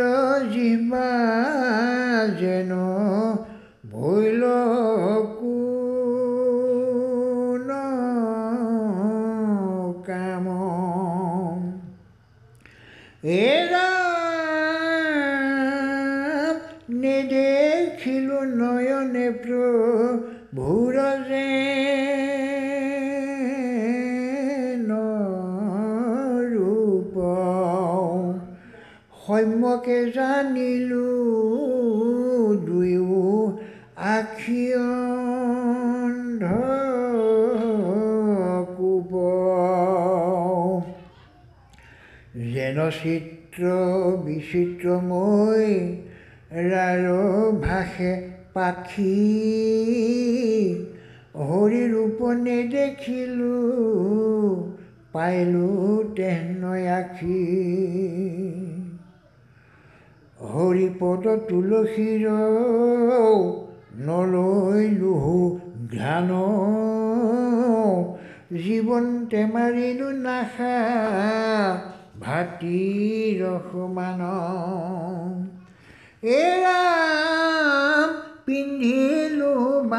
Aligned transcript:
জিহ্বা 0.52 1.08
যেন 2.40 2.70
যে 20.54 21.48
ৰূপ 26.50 27.14
সম্যকে 29.26 29.98
জানিলো 30.10 31.08
দুয়ো 32.66 33.26
আখি 34.10 34.64
অন্ধ 34.74 36.44
কোপ 38.76 39.12
যেন 42.46 42.78
চিত্ৰ 43.00 43.62
বিচিত্ৰময় 44.24 45.72
ৰাৰ 46.70 47.04
ভাষে 47.60 48.12
পাখি 48.54 49.14
হৰি 51.48 51.82
ৰূপ 51.92 52.18
নেদেখিলো 52.40 53.56
পাইলো 55.12 55.70
তেহনৈ 56.16 56.84
আখি। 56.98 57.42
হৰিপদ 60.52 61.24
তুলসীৰ 61.48 62.24
নলৈলোহু 64.06 65.36
ঘ্ৰাণ। 65.92 66.30
জীৱন 68.64 69.04
টেমাৰিলো 69.30 70.08
নাখা 70.24 70.78
ভাতি 72.22 72.80
ৰসমান। 73.42 74.20
এৰাম 76.34 76.83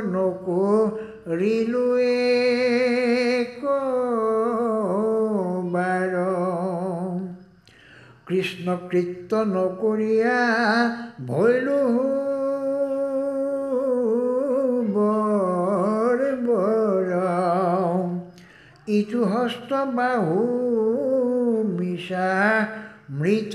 নকৰিলো 0.06 1.86
বাৰ। 5.72 6.14
কৃষ্ণ 8.26 8.66
কৃত্য 8.90 9.30
নকৰিয়া 9.48 10.38
ভৈলো 11.26 11.80
ইটো 18.88 19.20
হস্ত 19.24 19.70
বাহু 19.94 20.38
মিছা 21.76 22.30
মৃত 23.10 23.54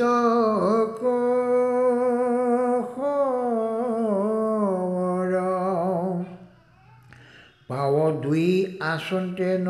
পাৱ 7.70 7.96
দুই 8.22 8.48
আচন্তে 8.84 9.52
ন 9.58 9.70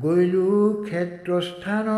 গৈলো 0.00 0.50
ক্ষেত্ৰস্থান 0.82 1.88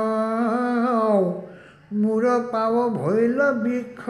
মূৰ 1.96 2.24
পাৱ 2.52 2.74
ভৈল 2.96 3.38
বৃক্ষ 3.62 4.02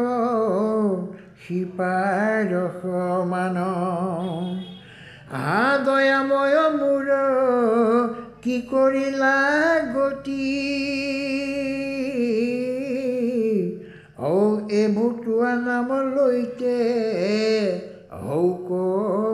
শিপাৰ 1.43 2.51
সমান 2.75 3.59
আ 5.27 5.39
দয়াময় 5.85 6.59
মূৰ 6.73 7.09
কি 8.43 8.57
কৰিলা 8.71 9.39
গতি? 9.95 10.45
ঔ 14.21 14.31
এই 14.73 14.87
ভতুৱা 14.95 15.51
নাম 15.63 15.91
লৈতে 16.11 16.77
হৌক 18.21 18.71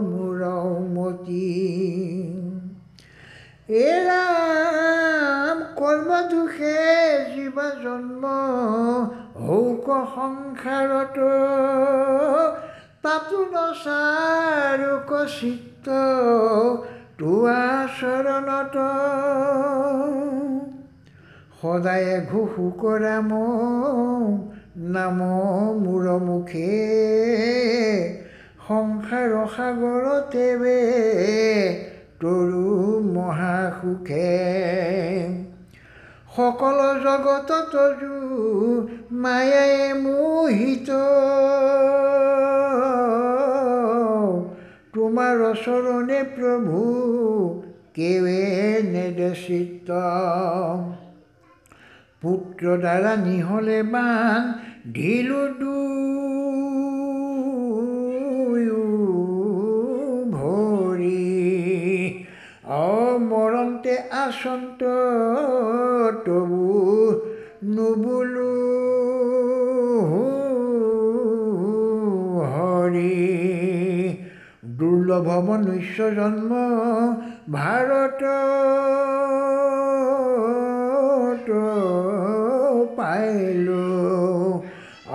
মোৰ 0.06 0.40
মতি 0.88 1.52
এৰাম 3.82 5.60
কৰ্ম 5.76 6.22
দুখে 6.30 6.80
জীৱ 7.28 7.58
জন্ম 7.82 8.24
হৌক 9.42 9.86
সংসাৰত 10.14 11.18
তাতো 13.02 13.38
নচাৰুক 13.52 15.10
তোৱা 15.88 17.62
চৰণত 18.00 18.76
সদায়ে 21.62 22.16
ঘোষো 22.30 22.66
কৰা 22.80 23.16
নাম 24.94 25.18
মূৰ 25.82 26.06
মুখে। 26.20 26.74
সংসাৰ 28.68 29.32
সাগৰতে 29.56 30.46
বে 30.56 30.80
তৰু 32.20 32.66
মহাসুখে 33.14 34.32
সকল 36.36 36.78
জগত 37.04 37.50
তজু 37.72 38.16
মায়ায়ে 39.12 39.94
মোহিত। 39.94 40.88
তোমাৰ 45.12 45.40
চৰণে 45.56 46.18
প্ৰভু 46.34 46.78
কেৱে 47.96 48.44
নেদেশিত 48.86 49.98
পুত্ৰ 52.22 52.76
দ্বাৰা 52.84 53.12
নিহলে 53.18 53.76
বান 53.90 54.48
ঢিলো 54.94 55.42
দুয়ো 55.58 55.90
ভৰি 60.32 61.28
অমৰন্তে 62.78 63.98
আচন্ত 64.22 64.80
তবু 66.24 66.72
নুবুলো 67.74 68.50
দুৰ্লভ 75.12 75.28
মনুষ্য 75.46 75.98
জন্ম 76.16 76.50
ভাৰত 77.54 78.20
পাইলো। 82.96 83.88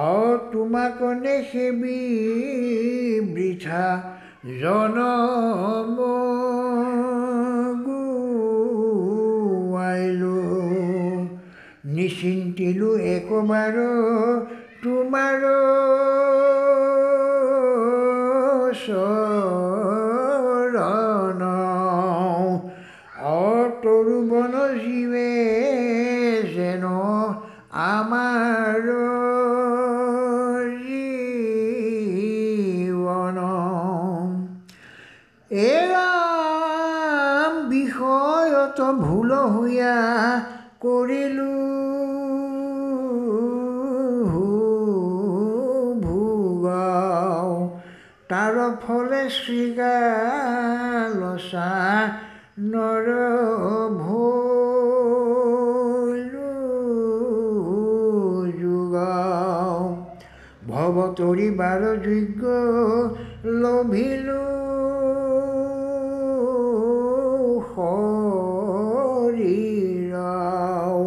অ 0.06 0.14
তোমাক 0.54 1.00
নেসেবি 1.24 2.02
বৃথা 3.34 3.88
জনম 4.62 5.98
গুৱাইলো 7.88 9.28
নিচিন্তিলো 11.96 12.90
একবাৰ 13.16 13.76
তোমাৰ 14.84 15.42
চৰণ 18.76 20.18
অতৰুবন 23.30 24.54
জীৱে 24.78 25.34
যেন 26.56 26.84
আমাৰ 27.84 28.88
জীৱন 32.88 33.38
এৰাম 35.68 37.54
বিষয়ত 37.70 38.80
ভুল 39.02 39.32
হৈয়া 39.54 39.98
কৰিলোঁ 40.80 41.97
তাৰ 48.30 48.58
ফলে 48.80 49.20
শ্ৰীগালচা 49.34 49.68
নৰ 52.64 53.06
ভৈলো 54.00 54.24
যোগাও 58.58 59.78
ভৱ 60.68 61.00
তৰিবাৰ 61.20 61.86
যোগ্য 62.04 62.44
লভিলো 63.62 64.42
শৰীৰাও 70.10 71.00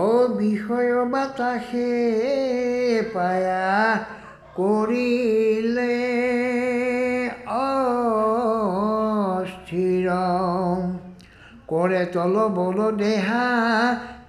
অবিষয় 0.00 0.94
বাতাসে 1.12 1.92
পায়া 3.14 3.68
কৰিলে 4.56 6.17
কৰে 11.66 12.06
তল 12.06 12.34
বল 12.54 12.78
দেহা 12.96 13.46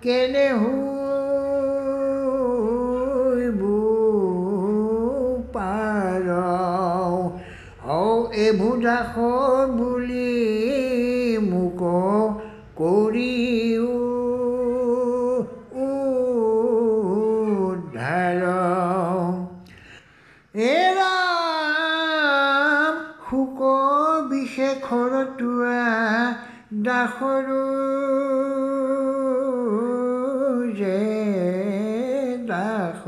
কেনে 0.02 0.48
পাৰ 5.54 6.30
ঔ 7.90 8.02
এইবোৰ 8.34 8.88
বুলি 9.78 10.69
দাসৰো 27.20 27.64
যে 30.74 31.00
দাস 32.48 33.02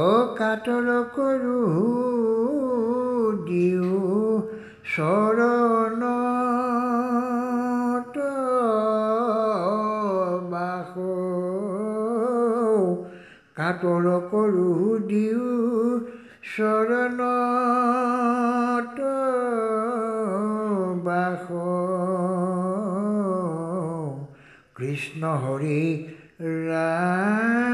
অকাতৰ 0.00 0.88
কৰোঁ 1.16 1.70
দিওঁ 3.46 4.42
চৰণত 4.84 5.66
বাস। 10.50 10.92
কাতৰ 13.56 14.06
কৰোঁ 14.30 15.00
দিওঁ 15.08 16.00
চৰণত 16.56 17.33
কৃষ্ণ 24.83 25.21
হৰি 25.43 25.81
ৰাম 26.67 27.72